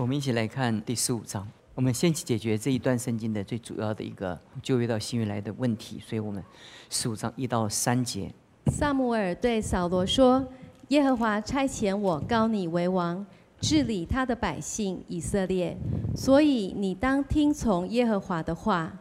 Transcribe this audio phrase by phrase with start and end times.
[0.00, 1.44] 我们一起来看第十五章。
[1.74, 6.00] 我们先去解决这一段圣经的最主要的一个旧约到新约来的问题。
[6.06, 6.40] 所以我们
[6.88, 8.32] 十五章一到三节。
[8.66, 10.46] 萨姆尔对扫罗说
[10.88, 13.26] ：“耶和华差遣我高你为王，
[13.60, 15.76] 治理他的百姓以色列，
[16.14, 18.92] 所以你当听从耶和华的话。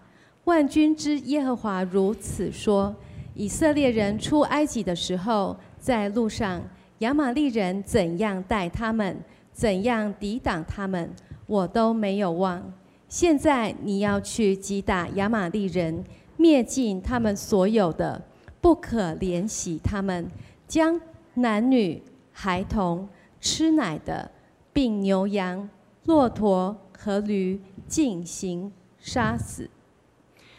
[0.46, 2.96] 万军之耶和华如此说：
[3.36, 6.60] 以色列人出埃及的时候，在路上
[7.00, 9.16] 亚玛利人怎样待他们？”
[9.58, 11.12] 怎样抵挡他们，
[11.48, 12.72] 我都没有忘。
[13.10, 16.04] 现在你要去击打亚玛利人，
[16.36, 18.22] 灭尽他们所有的，
[18.62, 20.30] 不可怜惜他们，
[20.68, 21.02] 将
[21.34, 23.10] 男女孩童、
[23.42, 24.30] 吃奶的，
[24.72, 25.68] 并牛羊、
[26.06, 29.68] 骆驼和驴进行杀死。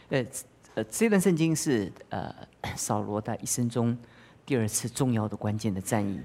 [0.09, 0.27] 呃
[0.75, 2.35] 呃，这段圣经是呃
[2.75, 3.97] 扫罗在一生中
[4.45, 6.21] 第二次重要的关键的战役。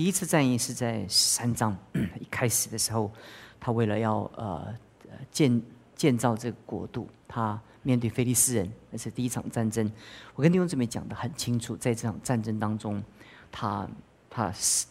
[0.00, 1.76] 第一次战役是在三章
[2.18, 3.12] 一开始的时候，
[3.60, 4.74] 他为了要呃
[5.30, 5.62] 建
[5.94, 9.92] 建造这个国度，他面对菲利斯人，那是第一场战争。
[10.34, 13.02] 我跟弟兄姊妹讲的很清楚，在这场战争当中，
[13.52, 13.86] 他
[14.30, 14.86] 他是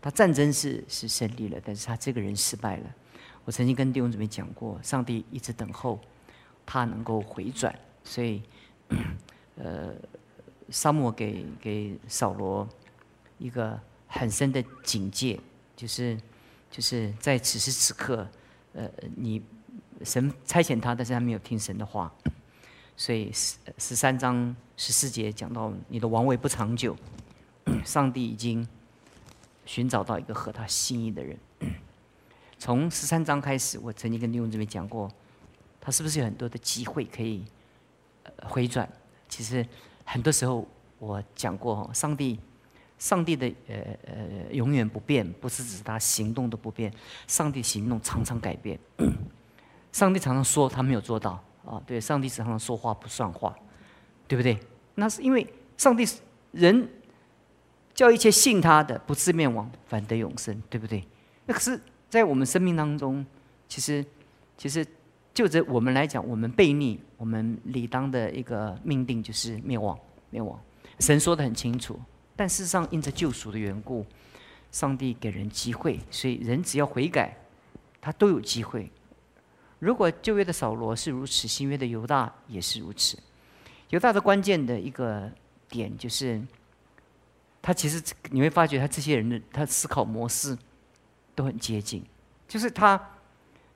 [0.00, 2.86] 他战争是是胜利了，但是他这个人失败了。
[3.44, 6.00] 我曾经跟弟兄姊妹讲过，上帝一直等候
[6.64, 8.42] 他能够回转，所以
[9.56, 9.92] 呃，
[10.70, 12.66] 沙漠给给扫罗
[13.36, 13.78] 一个。
[14.14, 15.40] 很深的警戒，
[15.74, 16.20] 就是
[16.70, 18.28] 就是在此时此刻，
[18.74, 19.42] 呃，你
[20.04, 22.12] 神差遣他，但是他没有听神的话，
[22.94, 26.94] 所以十十三章十四节讲到你的王位不长久，
[27.84, 28.68] 上帝已经
[29.64, 31.38] 寻找到一个合他心意的人。
[32.58, 35.10] 从十三章开始，我曾经跟弟兄这边讲过，
[35.80, 37.44] 他是不是有很多的机会可以
[38.42, 38.86] 回转？
[39.26, 39.66] 其实
[40.04, 42.38] 很多时候我讲过，上帝。
[43.02, 43.74] 上帝的呃
[44.06, 46.92] 呃永远不变，不是指他行动的不变，
[47.26, 48.78] 上帝行动常常改变。
[49.90, 51.32] 上帝常常说他没有做到
[51.66, 53.52] 啊，对，上帝常常说话不算话，
[54.28, 54.56] 对不对？
[54.94, 55.44] 那是因为
[55.76, 56.06] 上帝
[56.52, 56.88] 人
[57.92, 61.02] 叫一切信他的不自灭亡，反得永生，对不对？
[61.46, 63.26] 那可是，在我们生命当中，
[63.66, 64.06] 其实
[64.56, 64.86] 其实
[65.34, 69.98] 就着我们来讲，我们悖逆，我们理当的一个命定就是灭亡，
[70.30, 70.56] 灭亡。
[71.00, 71.98] 神说的很清楚。
[72.34, 74.06] 但事实上，因着救赎的缘故，
[74.70, 77.36] 上帝给人机会，所以人只要悔改，
[78.00, 78.90] 他都有机会。
[79.78, 83.18] 如果旧约的扫罗是如此，新约的犹大也是如此。
[83.90, 85.30] 犹大的关键的一个
[85.68, 86.40] 点就是，
[87.60, 90.56] 他其实你会发觉，他这些人的他思考模式
[91.34, 92.02] 都很接近，
[92.48, 92.96] 就是他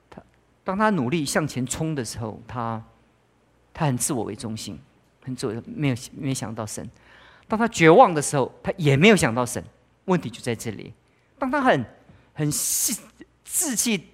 [0.09, 0.23] 他
[0.63, 2.83] 当他努力向前冲的时候，他
[3.73, 4.79] 他很自我为中心，
[5.21, 6.89] 很自我，没有没想到神。
[7.47, 9.63] 当他绝望的时候，他也没有想到神。
[10.05, 10.93] 问题就在这里。
[11.37, 11.85] 当他很
[12.33, 12.97] 很气
[13.43, 14.09] 志气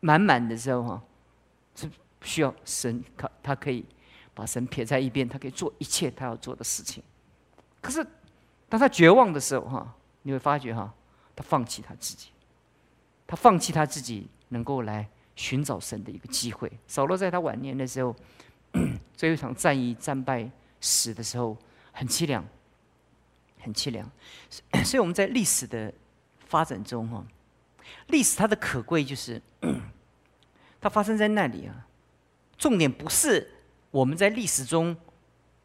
[0.00, 1.02] 满满的时候，哈，
[1.74, 1.90] 是
[2.22, 3.84] 需要神，他他可以
[4.34, 7.02] 把神撇在一边，他可以做一切他要做的事情。
[7.80, 8.06] 可是
[8.68, 10.92] 当他绝望的时候，哈，你会发觉，哈，
[11.36, 12.28] 他放弃他自己，
[13.26, 15.06] 他放弃他自己能够来
[15.36, 16.70] 寻找神的一个机会。
[16.86, 18.16] 扫罗在他晚年的时候，
[19.14, 20.50] 最后一场战役战败
[20.80, 21.56] 死的时候。
[22.00, 22.42] 很凄凉，
[23.60, 24.10] 很凄凉，
[24.82, 25.92] 所以我们在历史的
[26.46, 27.22] 发展中，哈，
[28.06, 29.38] 历史它的可贵就是，
[30.80, 31.86] 它发生在那里啊。
[32.56, 33.50] 重点不是
[33.90, 34.96] 我们在历史中，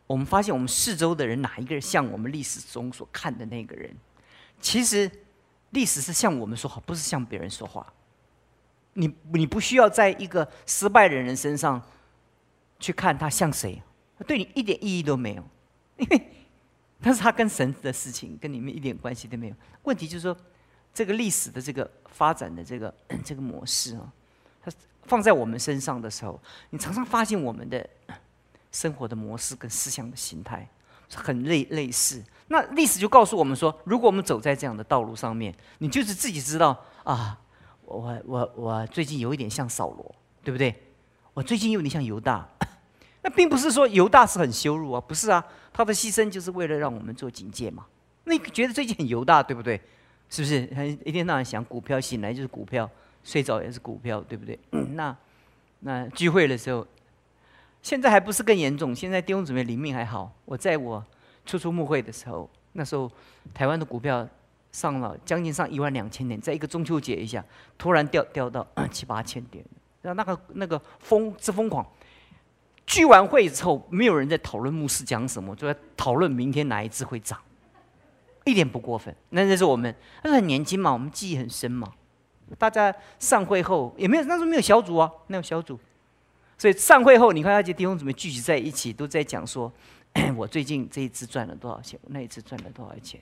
[0.08, 3.96] 我们发现我们四周的人哪一个人像我们历史中所看的那个人。
[4.60, 5.10] 其实
[5.70, 7.94] 历史是向我们说话，不是向别人说话。
[8.92, 11.82] 你你不需要在一个失败的人身上
[12.78, 13.82] 去看他像谁，
[14.28, 15.46] 对你一点意义都没有。
[16.00, 16.32] 因为
[17.02, 19.56] 但是他跟神的事情，跟你们一点关系都没有。
[19.84, 20.36] 问题就是说，
[20.94, 24.12] 这个历史的这个发展的这个 这个模式啊，
[24.64, 24.72] 它
[25.04, 26.40] 放在我们身上的时候，
[26.72, 27.88] 你常常发现我们的
[28.72, 30.68] 生活的模式跟思想的形态
[31.14, 32.24] 很类类似。
[32.48, 37.40] 那历史就告诉我们说，如果我们走在这样的道路上面，你就是自己知道啊，
[37.84, 40.74] 我我我最近有一点像扫罗，对不对？
[41.34, 42.48] 我最近有点像犹大。
[43.26, 45.44] 那并不是说犹大是很羞辱啊，不是啊，
[45.74, 47.84] 他的牺牲就是为了让我们做警戒嘛。
[48.26, 49.82] 那你觉得最近很犹大，对不对？
[50.30, 50.64] 是不是？
[50.68, 52.88] 他一天到晚想股票，醒来就是股票，
[53.24, 54.60] 睡着也是股票，对不对？
[54.94, 55.18] 那
[55.80, 56.86] 那聚会的时候，
[57.82, 58.96] 现在还不是更严重？
[58.96, 60.32] 现在弟兄姊妹灵命还好。
[60.46, 61.04] 我在我
[61.48, 63.12] 初出牧会的时候，那时候
[63.56, 64.28] 台湾的股票
[64.72, 67.44] 上了将近上一万两千点，在一个中秋节一下，
[67.76, 69.66] 突然掉掉到七八千点，
[70.04, 71.84] 那那个那个疯之疯狂。
[72.86, 77.40] 聚完会之后，没有人在讨论牧师讲什么，就在讨论明天哪一只会涨，
[78.44, 79.16] 一点不过分。
[79.30, 79.94] 那那是我们，
[80.24, 81.92] 那是很年轻嘛，我们记忆很深嘛。
[82.60, 85.80] 大家散会后也没有，那时候没有小组啊，没有小组，
[86.60, 89.72] 所以上会后，你看那些弟兄姊妹聚集在一起，都在讲说，
[90.38, 93.20] 我最近这一次赚了多少钱，那一次赚了多少钱。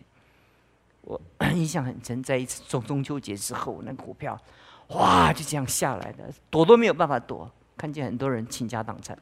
[1.03, 1.19] 我
[1.53, 4.37] 印象很深，在一次中中秋节之后，那股票
[4.89, 9.17] 哇就这样下来的，躲都没有办法躲，看见很多人倾家荡产。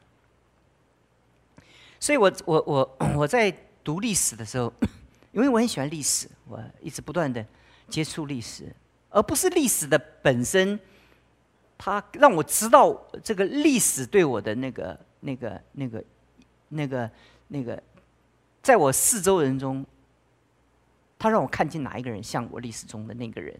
[2.02, 3.48] 所以我我我 我在
[3.84, 4.72] 读历史的时候，
[5.30, 7.46] 因为我很喜欢历史，我一直不断的
[7.88, 8.74] 接触历史。
[9.08, 10.80] 而不是历史的本身，
[11.78, 16.04] 它让我知道这个历史对我的那个、那个、那个、
[16.70, 17.08] 那个、
[17.46, 17.80] 那个，
[18.60, 19.86] 在我四周人中，
[21.20, 23.56] 他让我看见哪一个人像我历史中的那个人。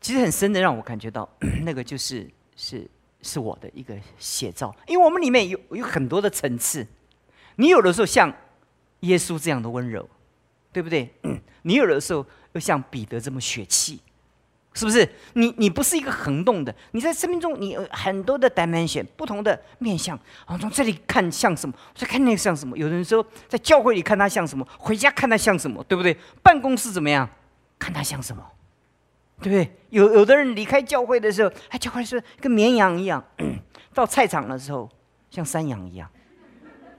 [0.00, 1.28] 其实很深的让我感觉到，
[1.62, 2.26] 那个就是
[2.56, 2.88] 是
[3.20, 6.86] 是我的一个写照，因为我们里面有有很多的层次，
[7.56, 8.32] 你有的时候像
[9.00, 10.08] 耶稣这样的温柔，
[10.72, 11.12] 对不对？
[11.62, 14.00] 你有的时候又像彼得这么血气。
[14.74, 15.54] 是不是你？
[15.58, 20.18] 你不是一个恒动的，你在生命中你有很多的 dimension，不同的面相。
[20.46, 22.74] 啊，从这里看像什么，再看那个像什么。
[22.78, 26.16] 有人说在教会里看他像什么，回家看他像什么，对不对？
[26.42, 27.28] 办公室怎么样，
[27.78, 28.42] 看他像什么，
[29.42, 29.76] 对不对？
[29.90, 33.22] 有有的人离开教会的时候，哎，教会是跟绵羊一样；
[33.92, 34.88] 到菜场的时候，
[35.30, 36.08] 像山羊一样。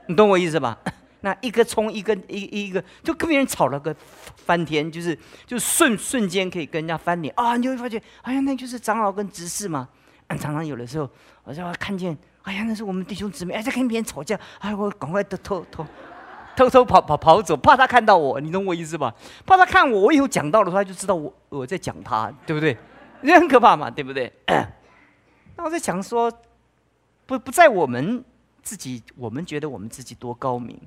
[0.07, 0.77] 你懂我意思吧？
[1.21, 3.95] 那一个葱，一个一一个，就跟别人吵了个
[4.35, 7.55] 翻天，就是就瞬瞬间可以跟人家翻脸啊！
[7.55, 9.87] 你就会发觉，哎呀，那就是长老跟执事嘛。
[10.29, 11.09] 常常有的时候，
[11.43, 15.85] 我就看见，哎呀，那是我们弟兄姊妹，哎，在跟别人吵架，哎，我赶快偷偷偷
[16.55, 19.13] 偷偷跑跑跑走，怕他看到我，你懂我意思吧？
[19.45, 22.77] 怕他看我，我以后讲到的时候，他就知道我我在讲他，对不对？
[23.23, 24.29] 这很可怕嘛，对不对？
[25.55, 26.29] 那我在想说，
[27.25, 28.21] 不不在我们
[28.63, 30.79] 自己，我们觉得我们自己多高明。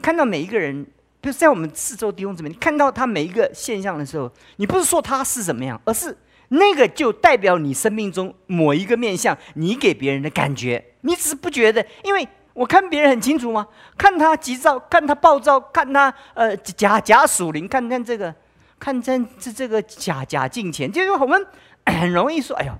[0.00, 0.82] 看到每一个人，
[1.20, 6.16] 比如在我们四周弟兄姊妹，你看到他每一个现象的时候，你不是说他是怎么样，而是
[6.48, 13.66] 那个就代表你生命中某一个面相，你给别人的感觉，你只是不觉得，因为我看别人很清楚吗？
[13.96, 18.34] 看他急躁，看他暴躁，看他呃假假属灵，看看这个，
[18.78, 21.46] 看这这这个假假敬虔，就是我们
[21.86, 22.72] 很容易说，哎呦，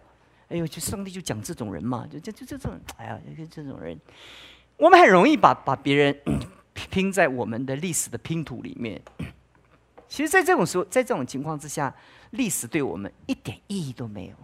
[0.52, 3.98] 哎呦，就上帝就讲这种人嘛，就就就这种，哎呀，就这种人，
[4.76, 6.20] 我们很容易把把别人。
[6.90, 8.98] 拼在我们的历史的拼图里面。
[10.08, 11.94] 其实，在这种时候，在这种情况之下，
[12.30, 14.34] 历史对我们一点意义都没有。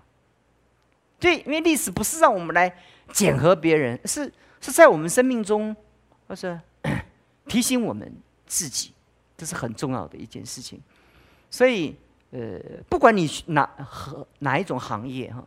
[1.18, 2.70] 对，因为历史不是让我们来
[3.12, 5.74] 检核别人，是是在我们生命中，
[6.26, 6.60] 或是
[7.48, 8.14] 提醒我们
[8.46, 8.92] 自己，
[9.34, 10.78] 这是很重要的一件事情。
[11.50, 11.96] 所以，
[12.30, 12.60] 呃，
[12.90, 15.42] 不管你哪和哪一种行业哈，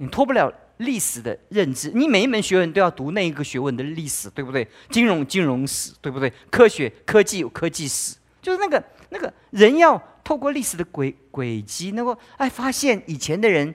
[0.00, 0.52] 你脱不了。
[0.80, 4.66] 历史的认知，你每一门学问都要读那一个学问的历史，对不对？
[4.88, 6.32] 金融金融史，对不对？
[6.50, 13.74] 科学科技有科技史，就是那个那个人要透过历史的轨轨迹，能够哎发现以前的人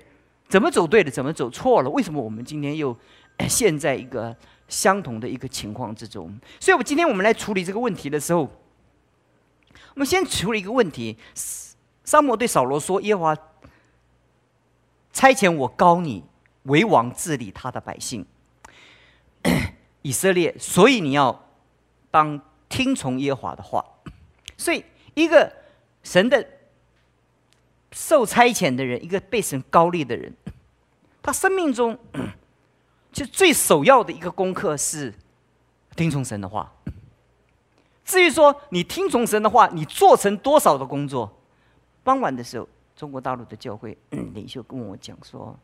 [0.50, 2.98] 怎么走对了，怎么走错了，为什么我们今天又
[3.48, 4.36] 陷在一个
[4.68, 6.36] 相同的一个情况之中？
[6.60, 8.50] 所以，我今天我们来处理这个问题的时候，
[9.94, 11.16] 我们先处理一个问题。
[12.04, 13.36] 沙摩对扫罗说：“耶和华
[15.16, 16.24] 差遣我高你。”
[16.66, 18.26] 为王治理他的百姓，
[20.02, 21.48] 以色列，所以你要
[22.10, 23.86] 当听从耶和华的话。
[24.58, 24.84] 所以，
[25.14, 25.54] 一个
[26.02, 26.44] 神的
[27.92, 30.36] 受差遣的人，一个被神高立的人，
[31.22, 31.96] 他生命中
[33.14, 35.14] 就最首要的一个功课是
[35.96, 36.74] 听从神的话。
[38.04, 41.32] 至于说你听从神的话，你做成多少的工作？
[42.04, 45.58] 傍晚的时候，中国大陆的教会领袖跟我讲说。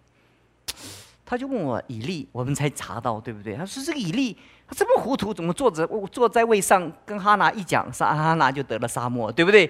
[1.24, 3.56] 他就问我以利，我们才查到，对不对？
[3.56, 4.36] 他说这个以利
[4.68, 9.66] 他这么糊涂，怎么坐着坐在位上，跟哈拿一讲，沙哈拿就得了沙漠，对不对？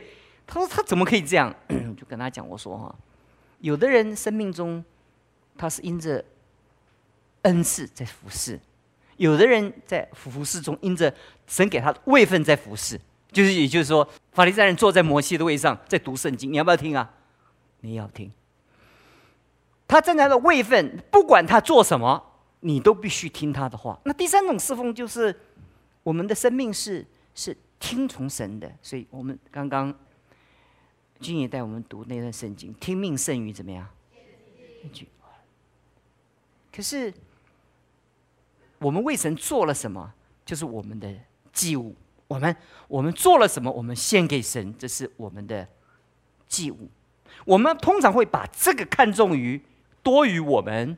[0.48, 1.54] 他说他怎么可以这样？
[1.96, 2.96] 就跟他讲，我说哈，
[3.60, 4.84] 有的人生命中
[5.56, 6.24] 他是因着
[7.44, 8.60] 恩赐在服侍，
[9.18, 11.14] 有的人在服侍中因着
[11.46, 13.00] 神给他的位分在服侍，
[13.32, 17.08] 就是也就是说，法利赛人坐在摩西的位上在读圣经，你要不要听啊？
[17.82, 18.32] 你要听。
[19.88, 22.24] 他站在的位分，不管他做什么，
[22.62, 24.00] 你都必须听他的话。
[24.06, 25.38] 那第三种侍奉就是，
[26.04, 28.72] 我们的生命是是听从神的。
[28.82, 29.94] 所以我们刚刚
[31.20, 33.86] 君也带我们读那段圣经，听命胜于怎么样？
[36.74, 37.14] 可是
[38.80, 40.14] 我们为神做了什么？
[40.46, 41.14] 就是我们的
[41.52, 41.94] 祭物。
[42.28, 42.56] 我们
[42.88, 43.70] 我们做了什么？
[43.70, 45.68] 我们献给神，这是我们的
[46.48, 46.90] 祭物。
[47.46, 49.62] 我们通常会把这个看重于。
[50.04, 50.98] 多于我们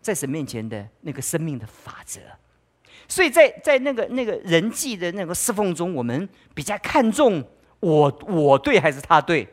[0.00, 2.20] 在神面前的那个生命的法则，
[3.08, 7.42] 所以在在那个那个人际的那个侍奉中，我们比较看重
[7.80, 9.48] 我我对还是他对，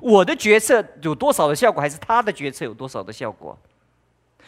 [0.00, 3.58] 我的决策有多少的效果，还是他的决策有多少的效果？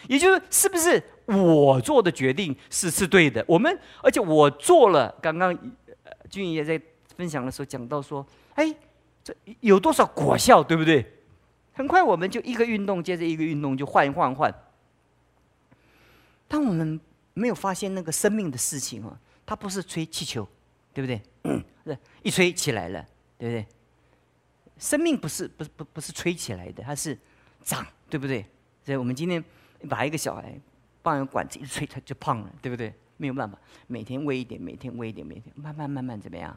[0.09, 3.45] 也就是，是不是我做的决定是是对的？
[3.47, 5.15] 我们，而且我做了。
[5.21, 5.55] 刚刚
[6.31, 6.81] 君怡也在
[7.15, 8.75] 分享的时候讲到说，哎，
[9.23, 11.21] 这有多少果效，对不对？
[11.73, 14.53] 很快我们就一个运动接着一个运动就换换换。
[16.49, 17.01] 当我们
[17.35, 20.47] 没有发现那个生命的事情啊，它不是吹气球，
[20.93, 21.65] 对不对？
[21.85, 23.07] 是一吹起来了，
[23.39, 23.67] 对不对？
[24.79, 27.19] 生命不是不不不是吹起来的，它是
[27.63, 28.45] 长，对不对？
[28.85, 29.43] 所以我们今天。
[29.89, 30.57] 把一个小孩
[31.03, 32.95] 放个管子一吹，他就胖了，对不对？
[33.17, 36.57] 没有办法，每天喂一点，每天喂一点，每天慢慢慢慢怎么样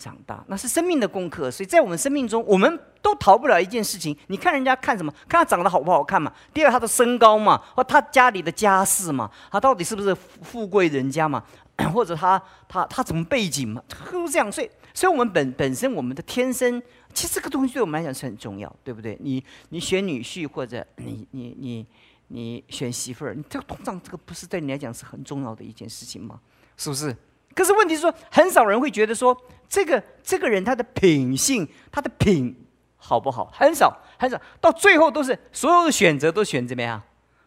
[0.00, 0.42] 长大？
[0.48, 1.50] 那是生命的功课。
[1.50, 4.16] 所以在我们生命中，我们都逃不了一件事情。
[4.28, 5.12] 你看人家看什么？
[5.28, 6.32] 看他长得好不好看嘛？
[6.54, 7.62] 第二，他的身高嘛？
[7.76, 9.30] 或他家里的家世嘛？
[9.52, 11.44] 他到底是不是富贵人家嘛？
[11.92, 13.82] 或者他他他怎么背景嘛？
[14.10, 14.50] 都是这样。
[14.50, 19.16] 所以，所以我们本本身我们的天生，其实这个东西对我们来讲是很重要，对不对？
[19.20, 21.86] 你你选女婿，或者你你你。
[22.32, 26.38] 你选媳妇儿，你这个通胀，这个不是对你来讲是很重要的一件事情吗？
[26.76, 27.12] 是不是？
[27.54, 29.36] 可是问题是说，很少人会觉得说，
[29.68, 32.54] 这个这个人他的品性，他的品
[32.96, 33.50] 好不好？
[33.52, 37.02] 很少很少，到最后都是所有的选择都选怎么样？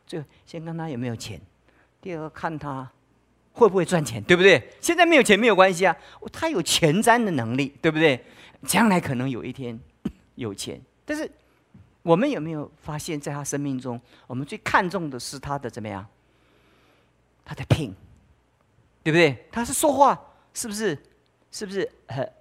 [0.05, 1.39] 就先看他有没有钱，
[2.01, 2.89] 第二个看他
[3.53, 4.71] 会不会赚钱，对不对？
[4.81, 5.95] 现在没有钱没有关系啊，
[6.31, 8.23] 他有前瞻的能力，对不对？
[8.67, 9.79] 将来可能有一天
[10.35, 11.29] 有钱，但是。
[12.03, 16.05] 我们有没有发现，在他生命中，我们最看重的是他的怎么样？
[17.45, 17.95] 他的品，
[19.03, 19.47] 对不对？
[19.51, 20.97] 他是说话是不是？
[21.51, 22.33] 是不是很、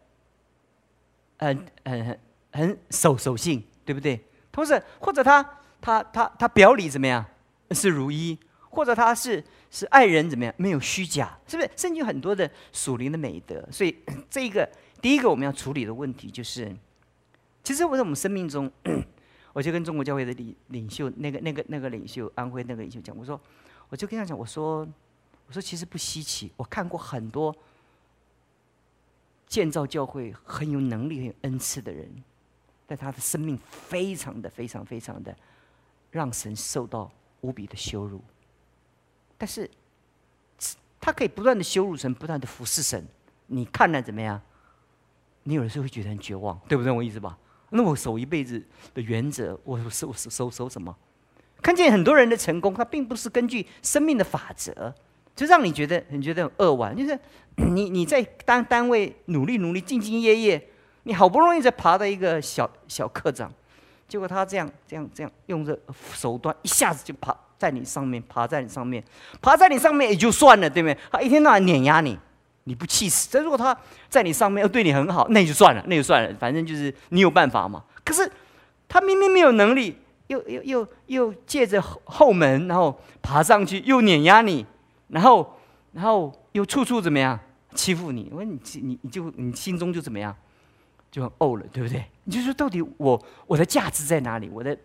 [1.39, 2.21] 很、很、
[2.53, 4.25] 很、守守信，对不对？
[4.51, 5.43] 同时或者他
[5.81, 7.25] 他他他表里怎么样？
[7.73, 8.39] 是如一，
[8.71, 10.55] 或者他是是爱人怎么样？
[10.57, 11.71] 没有虚假，是不是？
[11.77, 13.67] 甚至很多的属灵的美德。
[13.71, 13.95] 所以
[14.31, 14.67] 这一个
[15.01, 16.75] 第一个我们要处理的问题就是，
[17.63, 18.71] 其实我在我们生命中。
[19.55, 23.39] 我就跟中国教会的领领袖，那个、那个、那个领袖，安徽那个领袖讲，我说，
[23.91, 24.89] 我就跟他讲，我说，
[25.53, 27.55] 我说其实不稀奇，我看过很多
[29.47, 32.09] 建造教会很有能力、很有恩赐的人，
[32.87, 35.37] 但他的生命非常的、非常、非常的
[36.11, 38.23] 让神受到无比的羞辱。
[39.37, 39.71] 但是，
[40.99, 43.07] 他可以不断的羞辱神，不断的服侍神，
[43.49, 44.41] 你看了怎么样？
[45.43, 46.91] 你有的时候会觉得很绝望，对不对？
[46.91, 47.37] 我意思吧？
[47.69, 48.59] 那我守一辈子
[48.95, 50.97] 的原则，我守守守守什么？
[51.61, 54.95] 看见很多人的成功，他并不是根据生命的法则，
[55.35, 56.97] 就让你觉得你觉得很扼腕。
[56.97, 57.19] 就是
[57.57, 60.69] 你你在单单位努力努力兢兢业业，
[61.03, 63.53] 你好不容易才爬到一个小小科长，
[64.09, 65.79] 结果他这样这样这样用着
[66.15, 69.03] 手段，一下子就爬在你上面，爬在你上面，
[69.41, 70.99] 爬在你上面也就算了，对不对？
[71.11, 72.19] 他一天到晚碾压你。
[72.65, 73.29] 你不气死？
[73.33, 73.77] 但如果他
[74.09, 77.83] 在你上面又对你很好，那就算了，那就算了，反正就是你有办法嘛。
[78.05, 78.31] 可是
[78.89, 79.99] 他明明没有能力，
[80.29, 84.65] 又又又又借着后门，然后爬上去，又碾压你，
[85.13, 85.57] 然后
[85.93, 87.39] 然后又处处怎么样
[87.77, 88.29] 欺负你？
[88.33, 90.37] 我你你你就你心中就怎么样，
[91.11, 92.05] 就很怄了，对不对？
[92.25, 94.49] 你就说到底我我的价值在哪里？
[94.49, 94.77] 我的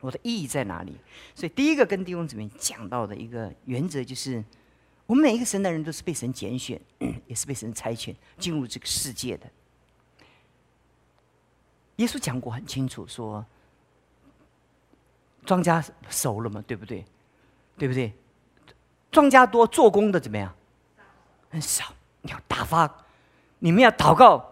[0.00, 0.96] 我的意义在哪里？
[1.34, 4.44] 所以第一个跟弟兄姊妹讲到的一个原则就是。
[5.08, 6.80] 我们每一个神的人都是被神拣选，
[7.28, 9.48] 也是被神差遣进入这个世界的。
[11.98, 13.46] 耶稣讲过很清楚，说
[15.44, 17.04] 庄稼熟了嘛，对不对？
[17.78, 18.12] 对不对？
[19.16, 20.52] 庄稼多，做工的怎么样？
[21.48, 21.86] 很少。
[22.20, 22.86] 你要打发，
[23.60, 24.44] 你们要祷告，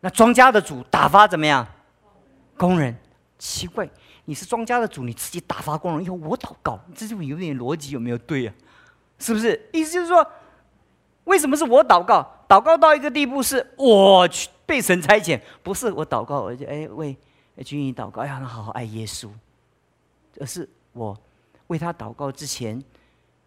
[0.00, 1.64] 那庄稼的主打发怎么样？
[2.56, 2.98] 工人。
[3.38, 3.88] 奇怪，
[4.24, 8.52] 你是庄稼的主，你自己打发工人，以后我祷告，这就有点逻辑有没有对呀？
[9.20, 9.68] 是不是？
[9.72, 10.26] 意思就是说，
[11.22, 12.26] 为什么是我祷告？
[12.48, 17.16] 祷告到一个地步，是我去被神差遣，不是我祷告，而且哎为
[17.64, 19.30] 君怡祷告，要他好好爱耶稣，
[20.40, 21.16] 而是我
[21.68, 22.82] 为他祷告之前，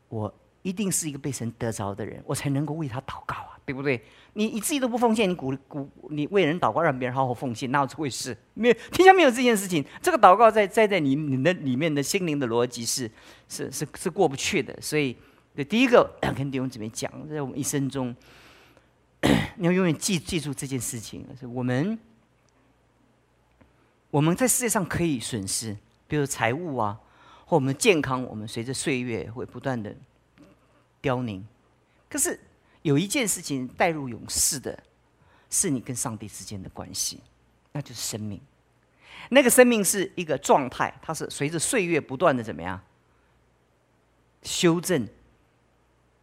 [0.08, 4.02] 我一定是一个被神得着的人，我才能够为他祷告啊，对不对？
[4.34, 8.36] 你你自己都不奉献，你鼓鼓你为人祷告，让别人好好奉献，那回事？
[8.56, 9.86] 没有天下没有这件事情。
[10.02, 13.10] 这个祷告在在在你你的里面的心灵的逻辑是
[13.48, 15.16] 是是是过不去的，所以。
[15.56, 18.16] 对，第一个 跟弟兄姊妹讲，在我们一生中，
[19.58, 21.96] 你要永远记记住这件事情：是我们
[24.10, 25.78] 我们在世界上可以损失，
[26.08, 27.00] 比如财务啊，
[27.46, 29.96] 或我们的健康，我们随着岁月会不断的
[31.04, 31.46] 凋零。
[32.10, 32.40] 可是
[32.82, 34.82] 有一件事情带入永世的，
[35.52, 37.20] 是你跟上帝之间的关系，
[37.74, 38.42] 那就是生命。
[39.30, 42.82] 那个生命是一个状态，它是随着岁月不断的怎么样
[44.42, 45.08] 修正。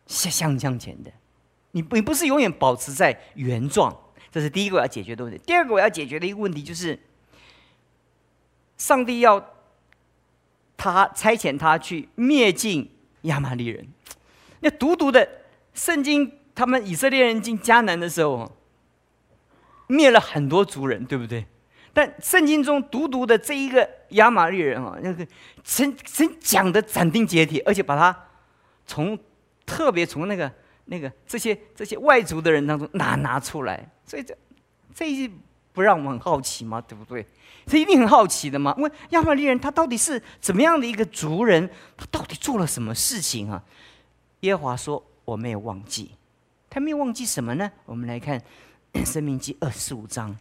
[0.07, 1.13] 向向向前的，
[1.71, 3.97] 你你不是永远保持在原状，
[4.33, 5.41] 这是第一个我要解决的问题。
[5.47, 6.99] 第二个我要解决的一个问题就是，
[8.77, 9.55] 上帝要
[10.77, 12.91] 他差遣他去灭尽
[13.23, 13.87] 亚玛利人。
[14.61, 15.29] 那独独的
[15.75, 18.51] 圣经，他们以色列人进迦南的时候，
[19.87, 21.45] 灭了很多族人，对不对？
[21.93, 25.27] 但圣经中独独的这一个亚玛利人啊，那个
[25.65, 28.17] 神神讲的斩钉截铁，而且把他
[28.87, 29.19] 从
[29.67, 30.51] 特别从那个
[30.85, 34.37] 那个这些这些外族的人当中拿拿出来，所以这
[34.95, 35.29] 这一
[35.73, 36.81] 不让我们很好奇吗？
[36.81, 37.27] 对不对？
[37.67, 38.75] 这一定很好奇的嘛？
[38.79, 41.69] 问亚玛利人他到底是怎么样的一个族人？
[41.97, 43.63] 他到底做了什么事情啊？
[44.41, 46.13] 耶和华说：“我没有忘记，
[46.71, 47.71] 他没有忘记什么呢？
[47.85, 48.41] 我们来看
[49.05, 50.31] 《生命记》二十五章，《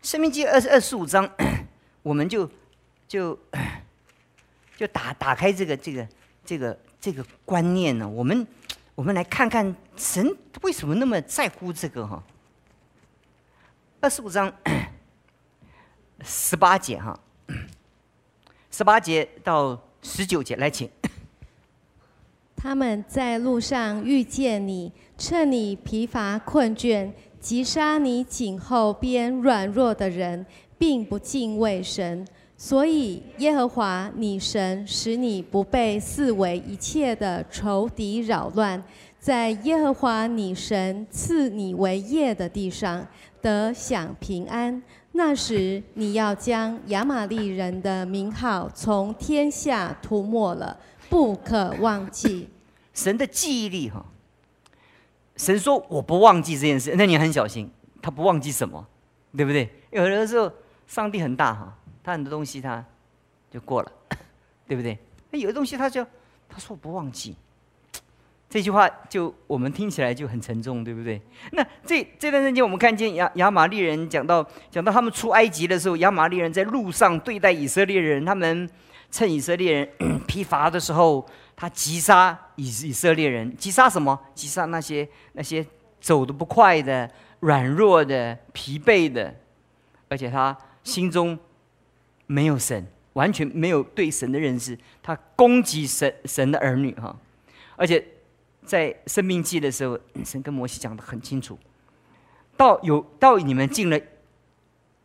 [0.00, 1.28] 生命记》二十二十五章，
[2.02, 2.48] 我们就
[3.08, 3.36] 就
[4.76, 6.08] 就打打开这个这个
[6.44, 8.08] 这个这个观念呢。
[8.08, 8.46] 我们
[8.94, 12.22] 我们来看看神为什么那么在乎这个哈？
[14.00, 14.52] 二十五章
[16.22, 17.18] 十八节哈，
[18.70, 20.88] 十八节到十九节，来请。”
[22.62, 30.46] 他们在路上遇见你，趁你疲乏困倦，击杀你颈后边软弱的人，
[30.78, 32.24] 并不敬畏神。
[32.56, 38.80] 所以耶和华你神使你不被四围一切的仇敌扰乱，
[39.18, 43.04] 在耶和华你神赐你为业的地上
[43.40, 44.80] 得享平安。
[45.14, 50.78] 那时你要将亚玛利人的名号从天下涂抹了。
[51.12, 52.48] 不可忘记
[52.94, 54.02] 神的记忆力哈。
[55.36, 58.86] 神说我不忘记这件事，那你很小心，他不忘记什么，
[59.36, 59.68] 对不对？
[59.90, 60.50] 有的时候
[60.86, 62.82] 上帝很大哈，他很多东西他
[63.50, 63.92] 就过了，
[64.66, 64.96] 对不对？
[65.30, 66.02] 那有的东西他就
[66.48, 67.36] 他说不忘记，
[68.48, 71.20] 这句话就我们听起来就很沉重，对不对？
[71.50, 78.66] 那这这段时间我们看见亚亚玛利人讲到讲到他们出埃及的时候，亚玛利人在路上对待以色列人，他们。
[79.12, 84.18] 趁以色列人 疲乏的时候，他击杀以以色列人，击杀什么？
[84.34, 85.64] 击杀那些那些
[86.00, 87.08] 走得不快的、
[87.40, 89.32] 软弱的、疲惫的，
[90.08, 91.38] 而且他心中
[92.26, 94.76] 没有神，完全没有对神的认识。
[95.02, 97.14] 他攻击神神的儿女哈，
[97.76, 98.02] 而且
[98.64, 101.58] 在生命记的时候，神跟摩西讲的很清楚，
[102.56, 104.00] 到有到你们进了。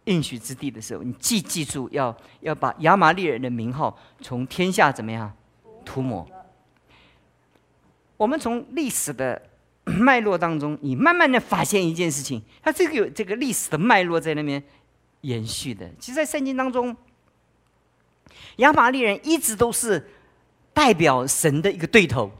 [0.07, 5.31] 应许之地的时候，你记记住要要把亚玛利人的名号从天下怎么样
[5.85, 6.25] 涂抹？
[8.15, 9.39] 我们从历史的
[9.83, 14.63] 脉络当中，你慢慢的发现一件事情，它这个有这个历史的脉络在那边
[15.21, 15.87] 延续的。
[15.99, 16.95] 其实，在圣经当中，
[18.57, 20.09] 亚玛利人一直都是
[20.73, 22.31] 代表神的一个对头，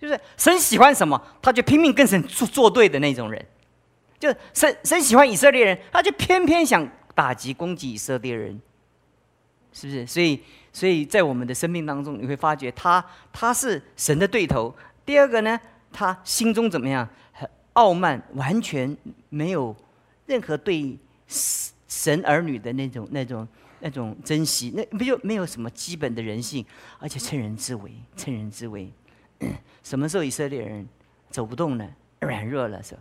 [0.00, 3.46] 就是神喜欢什么，他就拼命跟神作作对的那种人。
[4.18, 6.88] 就神神喜欢以色列人，他就偏偏想。
[7.20, 8.58] 打击攻击以色列人，
[9.74, 10.06] 是不是？
[10.06, 10.40] 所以，
[10.72, 14.74] 所以在我们的生命当中，你会发觉他他是神的对头。
[15.04, 15.60] 第二个呢，
[15.92, 17.06] 他心中怎么样？
[17.32, 18.96] 很傲慢，完全
[19.28, 19.76] 没有
[20.24, 20.96] 任何对
[21.86, 23.46] 神儿女的那种那种
[23.80, 26.64] 那种珍惜，那不就没有什么基本的人性？
[26.98, 28.90] 而且趁人之危，趁人之危。
[29.84, 30.88] 什么时候以色列人
[31.28, 31.86] 走不动了，
[32.20, 32.96] 软弱了是？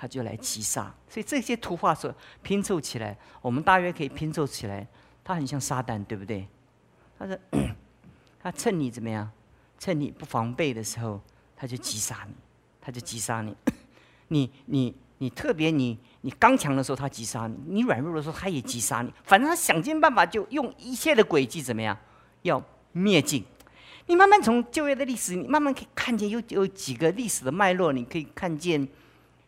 [0.00, 4.86] 他就来击杀，所以这些图画所拼凑起来，我们大约可以拼凑起来，
[5.24, 6.46] 他很像撒旦，对不对？
[7.18, 7.36] 他说，
[8.40, 9.28] 他趁你怎么样，
[9.76, 11.20] 趁你不防备的时候，
[11.56, 12.34] 他就击杀你，
[12.80, 13.56] 他就击杀你。
[14.28, 19.12] 你你你特别你你刚强的时候，他击杀你；你软弱的时候，他也击杀你。
[19.24, 21.98] 反正他想尽办法，就用一切的诡计怎么样，
[22.42, 23.44] 要灭尽。
[24.06, 28.86] 你慢慢从旧约的历史，你慢慢可以看见有有几个历史的脉络，你可以看见。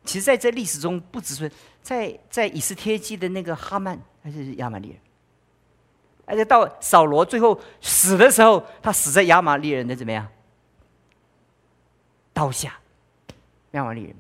[0.03, 1.51] 其实，在这历史中，不只是
[1.83, 4.99] 在在以斯帖记的那个哈曼，还是亚玛利人，
[6.25, 10.27] 而且到扫罗最后死的时候，他死在亚玛利人的怎么样？
[12.33, 12.81] 刀下，
[13.73, 14.17] 亚玛利人。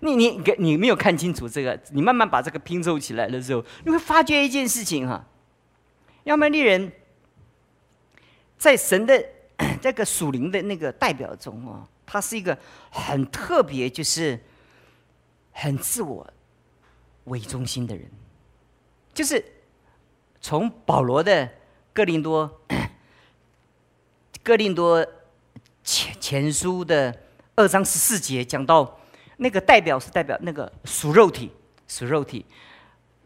[0.00, 5.26] 你你你你没有看清楚这个，你慢慢把这个拼凑起来的时候，你会发觉一件事情哈，
[6.24, 6.92] 亚玛利人，
[8.56, 9.22] 在神的
[9.82, 12.56] 这个属灵的那个代表中哦，他是一个
[12.90, 14.40] 很特别，就是。
[15.56, 16.26] 很自我
[17.24, 18.10] 为中心的人，
[19.14, 19.42] 就是
[20.40, 21.48] 从保罗的
[21.92, 22.60] 哥林多
[24.42, 25.06] 哥林多
[25.84, 27.16] 前前书的
[27.54, 28.98] 二章十四节讲到，
[29.36, 31.50] 那个代表是代表那个属肉体，
[31.86, 32.44] 属肉体。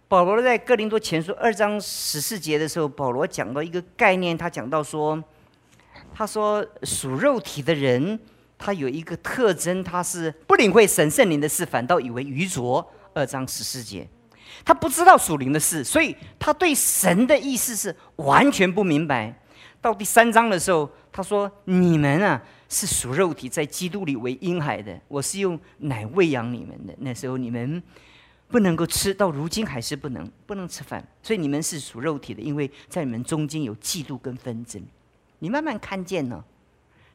[0.06, 5.24] 保罗在哥林多前书二章十四节的时候，保罗讲到一个概念，他讲到说，
[6.14, 8.20] 他说属肉体的人。
[8.58, 12.86] 他有一个特征，他是不领会神圣灵的事，反倒以为愚拙。
[13.14, 14.06] 二章十四节，
[14.64, 19.34] 他不知道属灵的事，所以他对神的意思是完全不明白。
[19.80, 26.94] 到第三章的时候，他说：“你们啊，是属肉体，在基督里为婴孩的，我是用奶喂养你们的。
[26.98, 27.82] 那时候你们
[28.46, 31.04] 不能够吃到，如今还是不能，不能吃饭。
[31.22, 34.80] 所以你们是属肉体的，因为在你们中间有嫉妒跟纷争。
[35.40, 36.44] 你慢慢看见呢，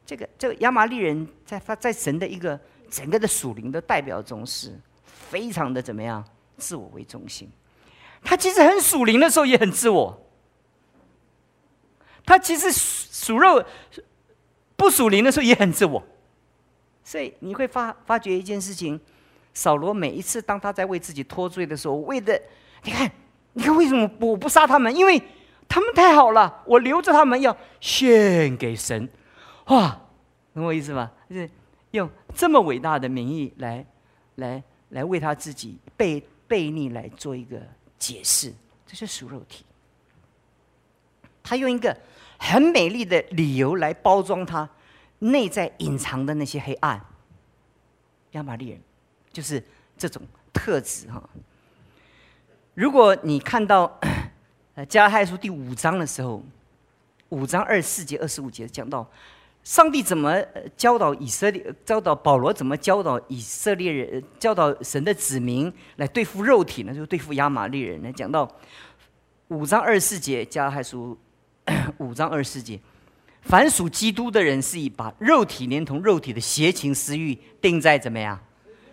[0.06, 2.58] 这个这个亚麻利人在他在神的一个
[2.90, 6.24] 整个的属灵的代表中，是非常的怎么样？
[6.56, 7.50] 自我为中心。
[8.22, 10.20] 他其实很属灵的时候，也很自我。”
[12.26, 13.62] 他其实属肉
[14.76, 16.02] 不属灵的时候也很自我，
[17.02, 18.98] 所以你会发发觉一件事情：
[19.52, 22.40] 扫罗每一次当他在为自己脱罪的时候，为的
[22.84, 23.10] 你看，
[23.52, 24.94] 你看为什么我不杀他们？
[24.96, 25.22] 因为
[25.68, 29.06] 他们太好了，我留着他们要献给神。
[29.66, 30.00] 哇，
[30.52, 31.10] 懂我意思吗？
[31.28, 31.50] 就是
[31.92, 33.84] 用这么伟大的名义来
[34.36, 37.60] 来来为他自己背背逆来做一个
[37.98, 38.52] 解释，
[38.86, 39.64] 这是属肉体。
[41.42, 41.96] 他用一个。
[42.36, 44.68] 很美丽的理由来包装他
[45.20, 47.02] 内在隐藏的那些黑暗。
[48.32, 48.80] 亚玛利人
[49.32, 49.62] 就是
[49.96, 50.20] 这种
[50.52, 51.22] 特质哈。
[52.74, 53.98] 如果你看到
[54.74, 56.42] 呃加太书第五章的时候，
[57.30, 59.08] 五章二十四节、二十五节讲到
[59.64, 60.40] 上帝怎么
[60.76, 66.94] 教导以色列，教导保罗怎么教导以色列人，教导神的子民来对付肉体呢？
[66.94, 68.12] 就对付亚玛利人呢？
[68.12, 68.48] 讲到
[69.48, 71.18] 五章二十四节加太书。
[71.96, 72.78] 五章二十四节，
[73.40, 78.38] 凡属基督的人是以把肉体连同肉体的邪情私欲定在怎么样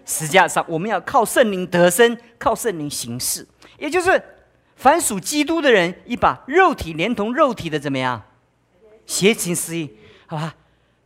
[0.06, 0.64] 实际上？
[0.70, 3.46] 我们要靠圣灵得生，靠圣灵行事。
[3.78, 4.24] 也就是
[4.78, 8.24] 凡属基督的人，以把肉体连同肉体的怎么样
[9.06, 9.94] 邪情私欲，
[10.28, 10.56] 好吧，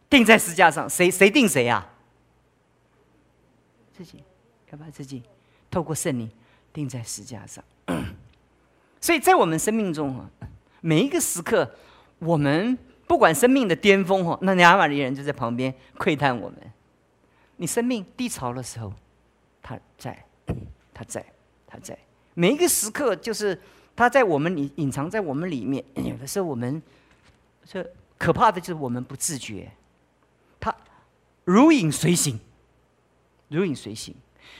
[0.09, 0.89] 定在石架上。
[0.89, 1.91] 谁谁定谁啊？
[3.97, 4.23] 自己
[4.71, 5.23] 要把自己
[5.71, 6.29] 透过圣灵
[6.73, 7.63] 定在石架上。
[8.99, 10.29] 所以在我们生命中啊。
[10.81, 11.75] 每一个时刻，
[12.19, 16.59] 我们不管生命的巅峰哈，那亚玛力人就在旁边窥探我们。
[17.57, 18.93] 你生命低潮的时候，
[19.63, 20.25] 他在，
[20.93, 21.25] 他在，
[21.65, 21.97] 他在。
[22.35, 23.59] 每一个时刻，就是
[23.95, 25.83] 他在我们里隐藏在我们里面。
[25.95, 26.79] 有的时候，我们
[27.63, 27.83] 这
[28.19, 29.84] 可怕的就是我们不自觉，他
[31.45, 32.39] 如影随形，
[33.47, 34.13] 如影随形。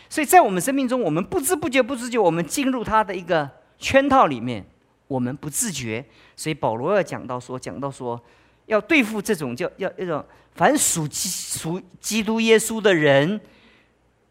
[0.10, 4.66] 所以在我们生命中，我们不知不觉、不知觉，我们进入他的一个圈套里面。
[5.08, 6.04] 我们不自觉，
[6.36, 8.20] 所以保罗要讲到说，讲到说，
[8.66, 13.40] 要对付这种叫要一种凡属基属基督耶稣的人，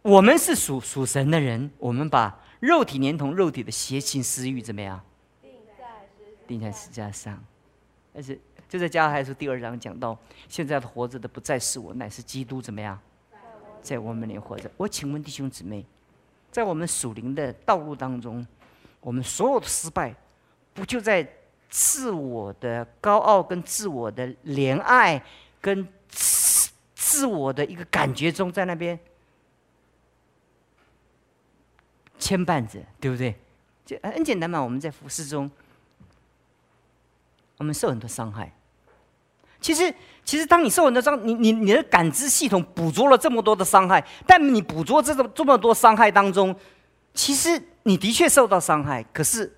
[0.02, 5.00] 我们是属属神的人，我们把肉体连同肉体的邪情私欲怎么样？
[6.48, 7.40] 钉在十字架上。
[8.12, 8.36] 但是
[8.68, 12.98] 就在加拉太书第二章讲到，现在活着的不再是我，乃是基督怎么样？
[13.82, 14.70] 在我们里活着。
[14.76, 15.84] 我请问弟兄姊妹，
[16.50, 18.46] 在我们属灵的道路当中，
[19.00, 20.14] 我们所有的失败。
[20.72, 21.24] 不就在
[21.70, 25.22] 自我的高傲、跟自我的怜爱、
[25.60, 28.98] 跟自自我的一个感觉中，在那边
[32.18, 33.36] 牵绊着，对不对？
[33.86, 34.60] 就很简单嘛。
[34.60, 35.48] 我们在服饰中，
[37.58, 38.52] 我们受很多伤害。
[39.60, 46.54] 其实，其实当你受很多伤，你你你的感知系统捕捉了这么多的伤害，但你捕捉这种这么多伤害当中，
[47.14, 49.56] 其实你的确受到伤害，可是。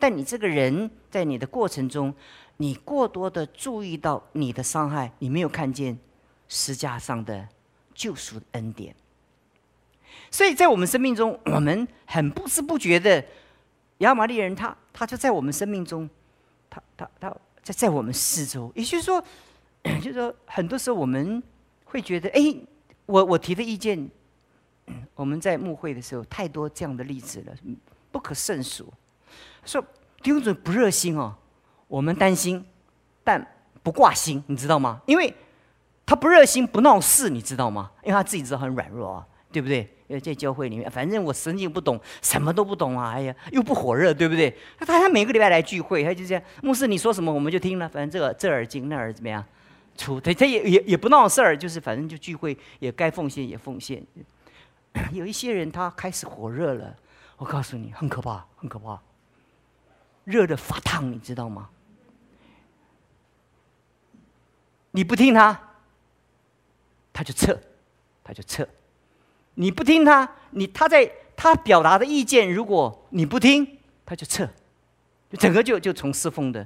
[0.00, 2.14] 但你这个人在你的过程中，
[2.58, 5.98] 你过多的注意到你的伤害，你没有看见
[6.48, 7.48] 石架上的
[7.94, 8.94] 救赎恩典。
[10.30, 13.24] 所以在我们生命中，我们很不知不觉的，
[13.98, 16.08] 亚玛利人他他就在我们生命中，
[16.70, 18.72] 他他他在在我们四周。
[18.74, 19.22] 也就是说，
[20.02, 21.42] 就是说，很多时候我们
[21.84, 22.54] 会觉得，哎，
[23.06, 24.10] 我我提的意见，
[25.14, 27.52] 我们在幕会的时候太多这样的例子了，
[28.10, 28.92] 不可胜数。
[29.64, 29.80] 说
[30.22, 31.34] 弟兄姊不热心哦，
[31.86, 32.64] 我们担心，
[33.22, 33.46] 但
[33.82, 35.00] 不挂心，你知道吗？
[35.06, 35.32] 因为
[36.06, 37.90] 他不热心不闹事，你知道吗？
[38.02, 39.94] 因为他自己知道很软弱啊，对不对？
[40.08, 44.52] 因为在教会里面，反正我神经不懂，什么都不懂啊，哎呀，又不火热，对不对？
[44.78, 49.44] 他他每个礼拜来聚会，他就这样，牧师你说什么我们就听了，反正这这耳进那耳怎么样？
[49.96, 54.02] 出他他也也也不闹事儿，就是反正就聚会也该奉献也奉献。
[55.12, 56.96] 有一些人他开始火热了，
[57.36, 59.00] 我告诉你很可怕，很可怕。
[60.24, 61.68] 热的发烫，你知道吗？
[64.92, 65.60] 你不听他，
[67.12, 67.58] 他就撤，
[68.22, 68.66] 他就撤。
[69.60, 73.66] 你不听他，你他在他表达的意见，如果你不听，
[74.06, 74.48] 他就撤，
[75.28, 76.64] 就整个就就从侍奉的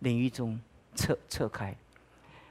[0.00, 0.60] 领域中
[0.94, 1.74] 撤撤开。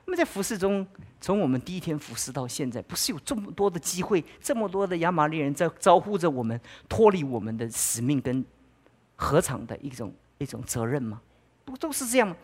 [0.05, 0.85] 那么在服侍中，
[1.21, 8.43] 从我们第一天服侍到现在，不是有这么多的机会，这么多的亚玛利人在招呼着我们，脱离我们的使命跟
[9.15, 11.21] 何尝的一种一种责任吗？
[11.65, 12.35] 不都是这样吗？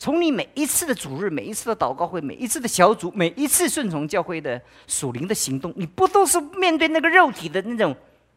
[0.00, 7.94] 从你每一次的主日，每一次的祷告会，每一次的小组，每一次顺从教会的属灵的行动，你不都是面对那个肉体的那种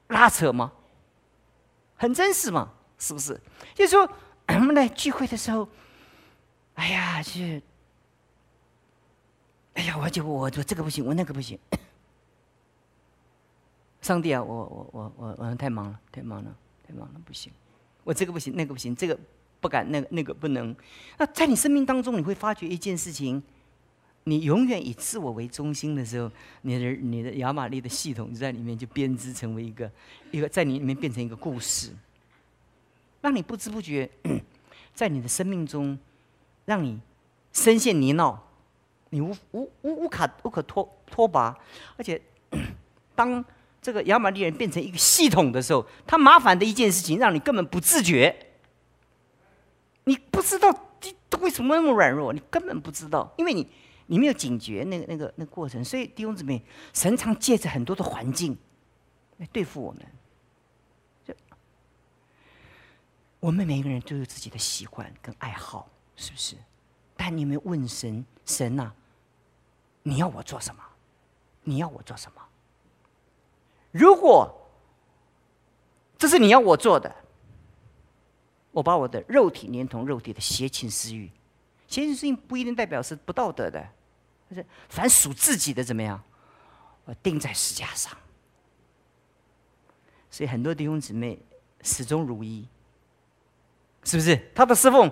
[0.09, 0.73] 拉扯吗？
[1.95, 3.39] 很真实嘛，是不是？
[3.73, 4.07] 就是说，
[4.47, 5.65] 我们来聚会的时候，
[6.73, 7.63] 哎呀，去，
[9.75, 11.57] 哎呀，我就我我这个不行，我那个不行。
[14.01, 16.53] 上帝啊，我我我我我太忙了，太忙了，
[16.85, 17.53] 太忙了，不行。
[18.03, 19.17] 我这个不行，那个不行，这个。
[19.63, 20.75] 不敢，那个那个不能。
[21.17, 23.41] 那在你生命当中，你会发觉一件事情：
[24.25, 26.29] 你永远以自我为中心的时候，
[26.63, 29.89] 你的你的亚玛利的系统就在里面就编织成为一个
[30.31, 31.91] 一个，在你里面变成一个故事，
[33.21, 34.09] 让你不知不觉
[34.93, 35.97] 在你的生命中，
[36.65, 36.99] 让你
[37.53, 38.37] 深陷泥淖，
[39.11, 41.57] 你无无无无卡无可脱脱拔。
[41.95, 42.21] 而且，
[43.15, 43.43] 当
[43.81, 48.35] 这个亚玛利人变成一个系统的时候，他麻烦的一件事情，让你根本不自觉。
[50.05, 50.69] 你不知道
[51.39, 53.67] 为什么那么软弱，你根本不知道，因为你
[54.07, 56.63] 你没有警觉那个那个那个过程，所以弟兄姊妹，
[56.93, 58.57] 神常借着很多的环境
[59.37, 60.05] 来对付我们。
[63.39, 66.55] 我们每个人都有自己的喜欢跟爱好，是不是？
[67.17, 68.25] 但你有没有问神？
[68.45, 68.91] 神呐，
[70.03, 70.81] 你要我做什么？
[71.63, 72.41] 你要我做什么？
[73.91, 74.49] 如果
[76.17, 77.22] 这是你要我做的。
[78.73, 81.29] 我把我的肉体连同肉体的邪情私欲，
[81.87, 83.87] 邪情私欲不一定代表是不道德的，
[84.51, 86.21] 是凡属自己的怎么样，
[87.05, 88.11] 我钉在石架上。
[90.29, 91.37] 所以很多弟兄姊妹
[91.83, 92.67] 始终如一，
[94.03, 94.35] 是不是？
[94.55, 95.09] 他的侍奉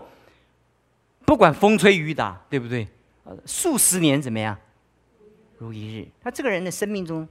[1.23, 2.87] 不管风吹雨打，对不对？
[3.23, 4.57] 呃数十年怎么样，
[5.59, 6.07] 如一日。
[6.23, 7.29] 他这个人的生命中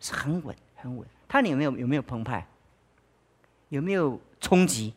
[0.00, 1.06] 是很稳很稳。
[1.28, 2.44] 他有没有有没有澎湃？
[3.68, 4.92] 有没有冲击？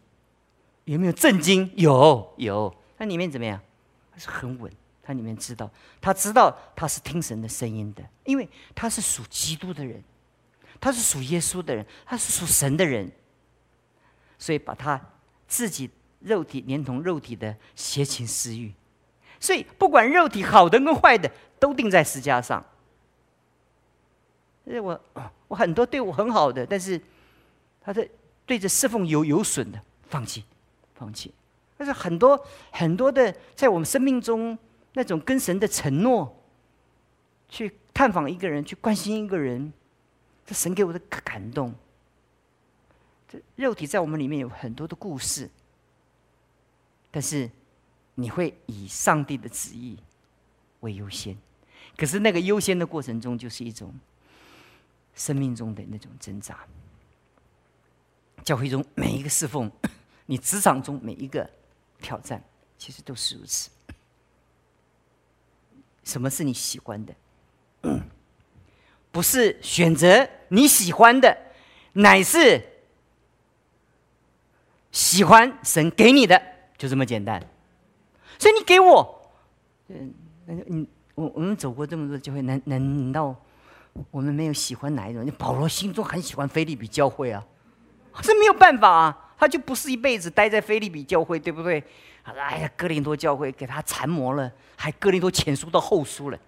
[0.85, 1.71] 有没有震惊？
[1.75, 3.59] 有有，它里面怎么样？
[4.11, 5.69] 它是很稳，它里面知道，
[5.99, 10.03] 他知道他是听神的声音的，因为他是属基督的人，
[10.79, 13.11] 他是属耶稣的人，他是属神的人，
[14.37, 14.99] 所以把他
[15.47, 18.73] 自己肉体连同肉体的邪情私欲，
[19.39, 22.63] 所以不管肉体好的跟坏的，都定在十架上。
[24.65, 25.01] 我
[25.49, 27.01] 我很多对我很好的，但是
[27.81, 28.07] 他在
[28.45, 30.45] 对着侍奉有有损的，放弃。
[30.95, 31.33] 放弃，
[31.77, 34.57] 但是很多很多的，在我们生命中
[34.93, 36.35] 那种跟神的承诺，
[37.49, 39.73] 去探访一个人，去关心一个人，
[40.45, 41.73] 这神给我的感动。
[43.27, 45.49] 这肉体在我们里面有很多的故事，
[47.09, 47.49] 但是
[48.15, 49.97] 你会以上帝的旨意
[50.81, 51.35] 为优先，
[51.97, 53.93] 可是那个优先的过程中，就是一种
[55.15, 56.59] 生命中的那种挣扎。
[58.43, 59.71] 教会中每一个侍奉。
[60.33, 61.47] 你职场中每一个
[62.01, 62.43] 挑战，
[62.75, 63.69] 其实都是如此。
[66.03, 67.13] 什么是你喜欢的？
[69.11, 71.37] 不是选择你喜欢的，
[71.91, 72.59] 乃是
[74.91, 76.41] 喜欢神给你的，
[76.79, 77.39] 就这么简单。
[78.39, 79.31] 所以你给我，
[79.89, 80.11] 嗯，
[80.47, 83.39] 嗯，我我们走过这么多教会，难难道
[84.09, 85.23] 我们没有喜欢哪一种？
[85.23, 87.45] 你保罗心中很喜欢菲利比教会啊，
[88.23, 89.22] 这没有办法啊。
[89.37, 91.83] 他就不是一辈子待在菲利比教会，对不对？
[92.25, 96.39] 他说：“哎呀，哥林多教会给他缠磨了，还哥林多前书到后书了。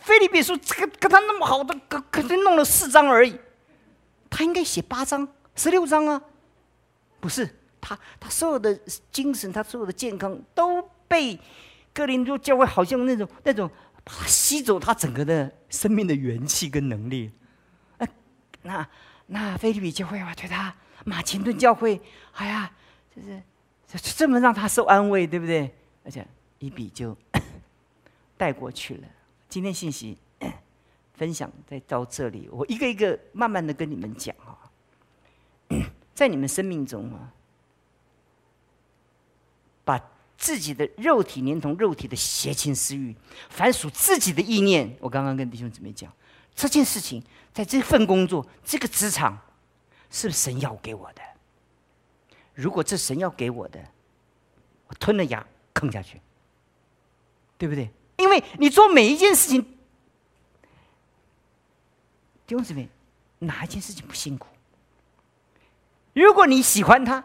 [0.00, 3.38] 菲利比书这个跟他那么好的，可可是弄了四章而已，
[4.30, 6.22] 他应该写八章、十六章啊！
[7.20, 7.46] 不是
[7.78, 8.74] 他，他所有的
[9.10, 11.38] 精神，他所有的健康都被
[11.92, 13.70] 哥林多教会好像那种那种
[14.24, 17.30] 吸走他整个的生命的元气跟能力。
[17.98, 18.08] 哎，
[18.62, 18.88] 那
[19.26, 22.00] 那菲利比教会啊，对他。”马其顿教会，
[22.34, 22.70] 哎呀，
[23.14, 23.42] 就是
[23.88, 25.72] 就这么让他受安慰，对不对？
[26.04, 26.26] 而且
[26.58, 27.16] 一笔就
[28.36, 29.08] 带过去了。
[29.48, 30.16] 今天信息
[31.14, 34.70] 分享在到这里，我一个一个慢慢的跟你们讲啊，
[36.14, 37.32] 在你们生命中啊，
[39.84, 40.00] 把
[40.38, 43.14] 自己的肉体连同肉体的邪情私欲，
[43.50, 46.12] 凡属自己的意念，我刚刚跟弟兄姊妹讲
[46.54, 49.38] 这件事情，在这份工作这个职场。
[50.12, 51.22] 是神要给我的。
[52.54, 53.80] 如果这神要给我的，
[54.86, 56.20] 我吞了牙啃下去，
[57.58, 57.90] 对不对？
[58.18, 59.62] 因为你做每一件事情，
[62.46, 62.88] 弟兄姊妹，
[63.40, 64.46] 哪一件事情不辛苦？
[66.12, 67.24] 如果你喜欢他，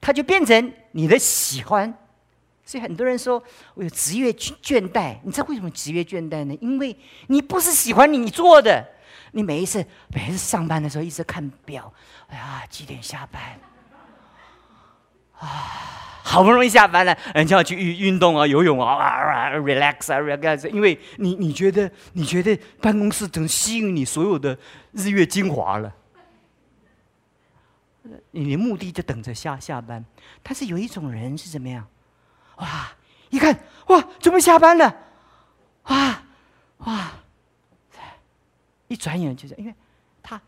[0.00, 1.96] 他就变成你的喜欢，
[2.64, 3.42] 所以很多人说
[3.74, 6.54] 我有职业倦怠，你知道为什么职业倦怠呢？
[6.60, 8.84] 因为你不是喜欢你做的，
[9.34, 11.92] 你每一次每一次上班的时候一直看表，
[12.28, 13.42] 哎呀几点下班？
[15.40, 15.48] 啊，
[16.22, 24.56] 好不容易下班了，人家要去运运动啊，游泳啊啊，relax 啊，relax，因为你你觉得你觉得办公室等吸引你所有的
[24.92, 25.92] 日月精华了，
[28.30, 30.04] 你的目的就等着下下班。
[30.44, 31.84] 但是有一种人是怎么样？
[32.58, 32.92] 哇！
[33.30, 34.96] 一看，哇，准备下班了，
[35.86, 36.22] 哇
[36.78, 37.10] 哇！
[38.88, 39.74] 一转眼就是，因为
[40.22, 40.40] 他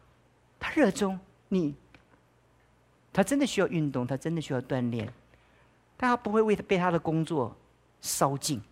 [0.58, 1.18] 他热衷
[1.48, 1.74] 你，
[3.12, 5.12] 他真的需要运动，他真的需要锻炼，
[5.96, 7.56] 但他不会为他被他的工作
[8.00, 8.62] 烧尽，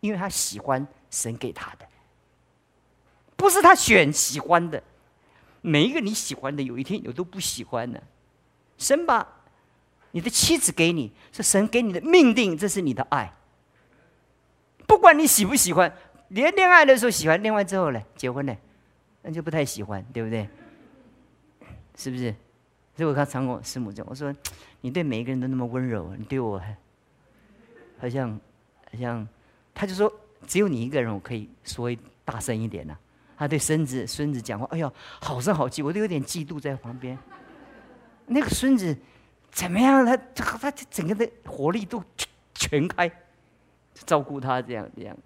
[0.00, 1.86] 因为他喜欢神给他的，
[3.36, 4.82] 不是他选喜欢的。
[5.60, 8.02] 每一个你喜欢的，有一天有都不喜欢的，
[8.78, 9.34] 神把。
[10.12, 13.30] 你的妻子给你是神给你的命定，这是你的爱。
[14.86, 15.94] 不管你喜不喜欢，
[16.28, 18.56] 连恋爱的时候喜欢，恋爱之后呢，结婚呢，
[19.26, 20.48] 那就不太喜欢，对不对？
[21.96, 22.32] 是不是？
[22.94, 24.32] 所以我刚常跟我师母讲，我说
[24.80, 26.76] 你对每一个人都那么温柔，你对我还
[27.98, 28.30] 好像
[28.90, 29.26] 好像，
[29.74, 30.10] 他就说
[30.46, 32.96] 只有你一个人，我可以说大声一点呢。
[33.36, 37.18] 他对孙子孙子讲话，哎呦，好声好气，我都有点嫉妒在旁边。
[38.26, 38.96] 那个孙子。
[39.52, 40.04] 怎么样？
[40.04, 42.04] 他他他整个的活力都
[42.52, 43.10] 全开，
[43.94, 45.16] 照顾他这样这样。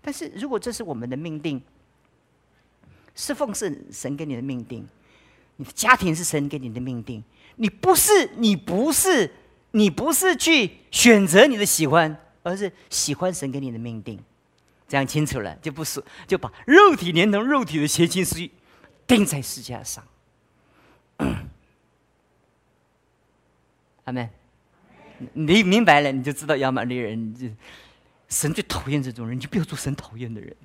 [0.00, 1.60] 但是如果这是我们的命定，
[3.18, 4.86] 侍奉是神给你的命定，
[5.56, 7.20] 你的家庭是神给你的命定，
[7.56, 9.28] 你不是你不是
[9.72, 14.20] 你不是去选择你的喜欢，而是喜欢神给你的命定，
[14.86, 18.48] 这样清楚了，就不是就把肉体连同肉体的邪情私欲
[19.04, 20.04] 钉在石架上。
[24.04, 24.30] 阿门，
[25.32, 27.56] 你明白了，你就知道亚玛力人，
[28.28, 30.56] 神最讨厌这种人，你就不要做神讨厌的人，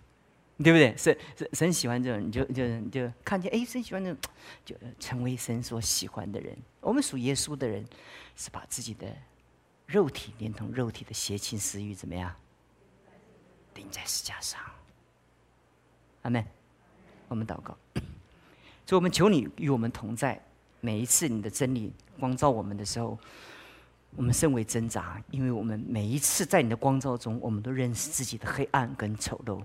[0.63, 0.95] 对不对？
[0.95, 4.19] 神神神喜欢这种，你就就就看见，哎，神喜欢这种，
[4.63, 6.57] 就成为神所喜欢的人。
[6.79, 7.85] 我们属耶稣的人，
[8.35, 9.07] 是把自己的
[9.85, 12.33] 肉体连同肉体的邪情私欲怎么样，
[13.73, 14.59] 钉在石架上。
[16.21, 16.43] 阿门。
[17.29, 17.75] 我们祷告，
[18.85, 20.39] 所以我们求你与我们同在。
[20.81, 23.17] 每一次你的真理光照我们的时候，
[24.15, 29.63] 我们甚为挣扎，因为我们每一次在你的光照中，我们都认识自己的黑暗跟丑陋。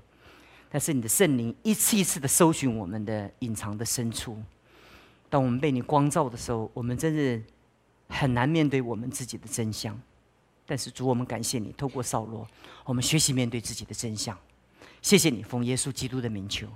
[0.71, 4.37] 但是你的圣灵一次一次的搜寻我们的隐藏的深处，
[5.31, 7.43] 当我们被你光照的时候，我们真是
[8.09, 9.99] 很难面对我们自己的真相。
[10.67, 12.47] 但是主，我们感谢你，透过扫罗，
[12.85, 14.37] 我们学习面对自己的真相。
[15.01, 16.69] 谢谢你，奉耶稣基督的名求。